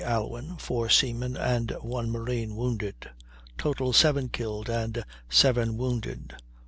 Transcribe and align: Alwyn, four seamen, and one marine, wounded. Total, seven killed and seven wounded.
Alwyn, 0.03 0.55
four 0.57 0.89
seamen, 0.89 1.37
and 1.37 1.69
one 1.83 2.09
marine, 2.09 2.55
wounded. 2.55 3.11
Total, 3.59 3.93
seven 3.93 4.29
killed 4.29 4.67
and 4.67 5.05
seven 5.29 5.77
wounded. 5.77 6.33